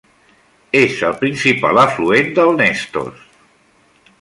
[0.79, 3.21] És el principal afluent del Nestos.